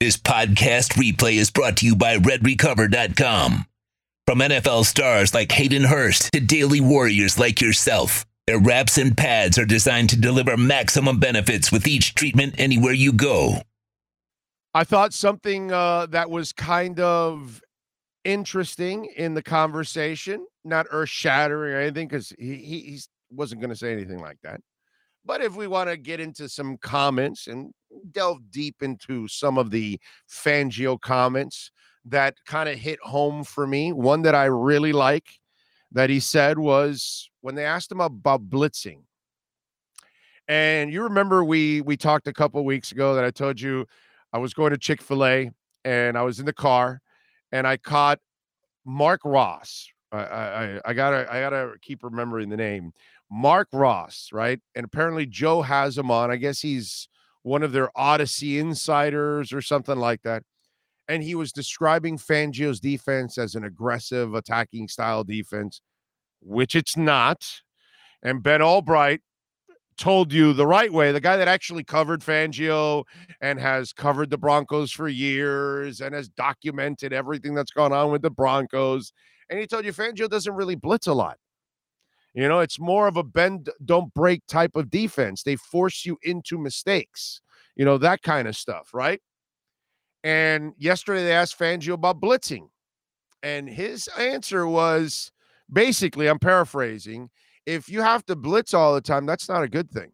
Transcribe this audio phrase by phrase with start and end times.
[0.00, 3.66] This podcast replay is brought to you by RedRecover.com.
[4.26, 9.58] From NFL stars like Hayden Hurst to daily warriors like yourself, their wraps and pads
[9.58, 13.56] are designed to deliver maximum benefits with each treatment anywhere you go.
[14.72, 17.60] I thought something uh, that was kind of
[18.24, 23.68] interesting in the conversation, not earth shattering or anything, because he, he he wasn't going
[23.68, 24.62] to say anything like that.
[25.26, 27.74] But if we want to get into some comments and
[28.12, 31.70] delve deep into some of the Fangio comments
[32.04, 35.26] that kind of hit home for me, one that I really like
[35.92, 39.02] that he said was when they asked him about blitzing.
[40.48, 43.86] And you remember we we talked a couple weeks ago that I told you
[44.32, 45.50] I was going to Chick-fil-A
[45.84, 47.00] and I was in the car
[47.52, 48.18] and I caught
[48.84, 49.88] Mark Ross.
[50.10, 52.92] I I, I gotta I gotta keep remembering the name.
[53.30, 54.58] Mark Ross, right?
[54.74, 56.32] And apparently Joe has him on.
[56.32, 57.08] I guess he's
[57.42, 60.42] one of their Audacy insiders or something like that.
[61.08, 65.80] And he was describing Fangio's defense as an aggressive attacking style defense,
[66.40, 67.62] which it's not.
[68.22, 69.20] And Ben Albright
[69.96, 71.12] told you the right way.
[71.12, 73.04] The guy that actually covered Fangio
[73.40, 78.22] and has covered the Broncos for years and has documented everything that's gone on with
[78.22, 79.12] the Broncos.
[79.50, 81.38] And he told you Fangio doesn't really blitz a lot.
[82.34, 85.42] You know, it's more of a bend, don't break type of defense.
[85.42, 87.40] They force you into mistakes,
[87.74, 89.20] you know, that kind of stuff, right?
[90.22, 92.68] And yesterday they asked Fangio about blitzing.
[93.42, 95.32] And his answer was
[95.72, 97.30] basically, I'm paraphrasing,
[97.66, 100.12] if you have to blitz all the time, that's not a good thing.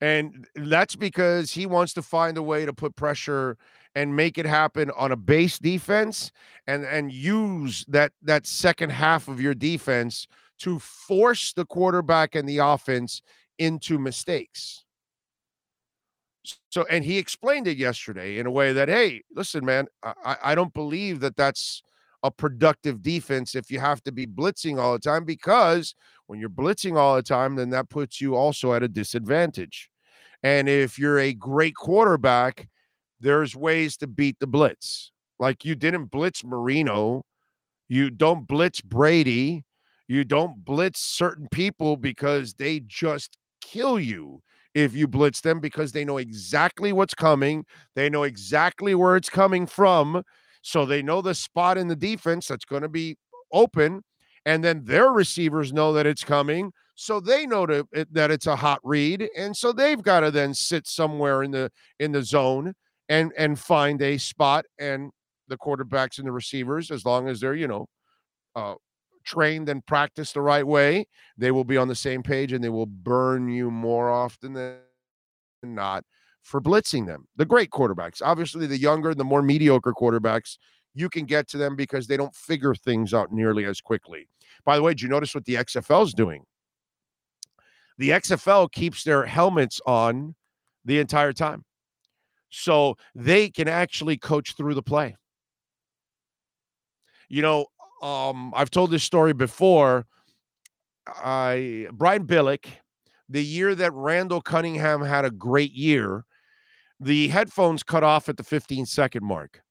[0.00, 3.56] And that's because he wants to find a way to put pressure
[3.96, 6.30] and make it happen on a base defense
[6.68, 12.48] and and use that that second half of your defense to force the quarterback and
[12.48, 13.22] the offense
[13.58, 14.84] into mistakes.
[16.70, 20.54] So, and he explained it yesterday in a way that, hey, listen, man, I, I
[20.54, 21.82] don't believe that that's
[22.22, 25.94] a productive defense if you have to be blitzing all the time because
[26.26, 29.90] when you're blitzing all the time, then that puts you also at a disadvantage.
[30.42, 32.68] And if you're a great quarterback,
[33.20, 35.12] there's ways to beat the blitz.
[35.38, 37.22] Like you didn't blitz Marino,
[37.88, 39.64] you don't blitz Brady,
[40.08, 44.42] you don't blitz certain people because they just kill you
[44.74, 49.30] if you blitz them because they know exactly what's coming, they know exactly where it's
[49.30, 50.22] coming from,
[50.60, 53.16] so they know the spot in the defense that's going to be
[53.52, 54.02] open
[54.44, 58.46] and then their receivers know that it's coming so they know to, eh, that it's
[58.46, 62.22] a hot read and so they've got to then sit somewhere in the in the
[62.22, 62.72] zone
[63.08, 65.10] and and find a spot and
[65.48, 67.86] the quarterbacks and the receivers as long as they're you know
[68.54, 68.74] uh,
[69.24, 71.06] trained and practiced the right way
[71.36, 74.78] they will be on the same page and they will burn you more often than
[75.62, 76.04] not
[76.42, 77.26] for blitzing them.
[77.36, 80.58] The great quarterbacks obviously the younger the more mediocre quarterbacks
[80.94, 84.28] you can get to them because they don't figure things out nearly as quickly.
[84.64, 86.44] By the way did you notice what the xfl is doing?
[87.98, 90.34] The xfl keeps their helmets on
[90.84, 91.64] the entire time
[92.56, 95.16] so they can actually coach through the play.
[97.28, 97.66] You know,
[98.02, 100.06] um, I've told this story before.
[101.06, 102.66] I Brian Billick,
[103.28, 106.24] the year that Randall Cunningham had a great year,
[106.98, 109.62] the headphones cut off at the 15 second mark.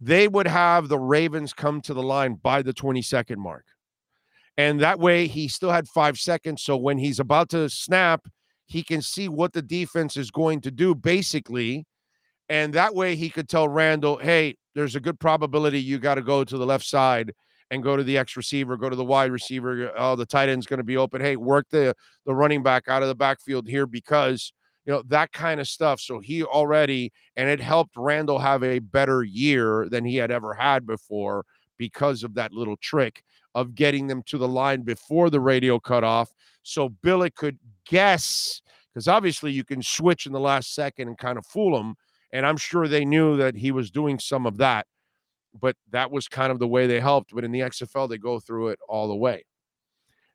[0.00, 3.66] They would have the Ravens come to the line by the 20 second mark.
[4.56, 6.62] And that way he still had five seconds.
[6.62, 8.26] So when he's about to snap,
[8.66, 11.86] he can see what the defense is going to do basically
[12.52, 16.22] and that way he could tell Randall, hey, there's a good probability you got to
[16.22, 17.32] go to the left side
[17.70, 19.90] and go to the X receiver, go to the wide receiver.
[19.96, 21.22] Oh, the tight end's going to be open.
[21.22, 21.94] Hey, work the
[22.26, 24.52] the running back out of the backfield here because
[24.84, 25.98] you know that kind of stuff.
[25.98, 30.52] So he already and it helped Randall have a better year than he had ever
[30.52, 31.46] had before
[31.78, 33.24] because of that little trick
[33.54, 36.30] of getting them to the line before the radio cut off.
[36.64, 38.60] So Billy could guess
[38.92, 41.96] because obviously you can switch in the last second and kind of fool them
[42.32, 44.86] and I'm sure they knew that he was doing some of that,
[45.58, 47.34] but that was kind of the way they helped.
[47.34, 49.44] But in the XFL, they go through it all the way.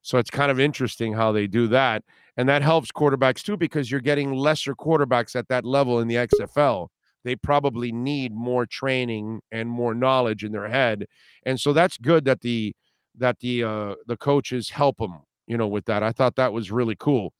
[0.01, 2.04] So it's kind of interesting how they do that.
[2.38, 6.16] And that helps quarterbacks too, because you're getting lesser quarterbacks at that level in the
[6.16, 6.88] XFL.
[7.24, 11.07] They probably need more training and more knowledge in their head.
[11.45, 12.74] And so that's good that the
[13.16, 16.04] that the uh the coaches help them, you know, with that.
[16.04, 17.33] I thought that was really cool.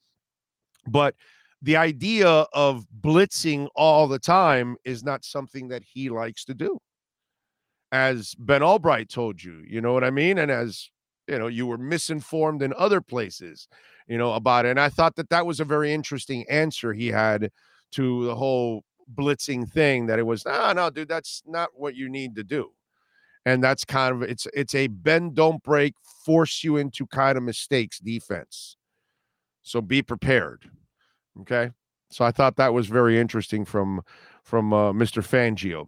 [0.86, 1.14] But
[1.62, 6.78] the idea of blitzing all the time is not something that he likes to do.
[7.90, 10.38] As Ben Albright told you, you know what I mean?
[10.38, 10.90] And as
[11.26, 13.68] you know, you were misinformed in other places,
[14.06, 14.70] you know, about it.
[14.70, 17.50] And I thought that that was a very interesting answer he had
[17.92, 18.82] to the whole
[19.14, 22.70] blitzing thing that it was, no, no, dude, that's not what you need to do.
[23.44, 25.94] And that's kind of it's it's a bend don't break,
[26.24, 28.76] force you into kind of mistakes defense.
[29.62, 30.70] So be prepared.
[31.40, 31.70] Okay.
[32.10, 34.02] So I thought that was very interesting from
[34.42, 35.22] from uh, Mr.
[35.22, 35.86] Fangio.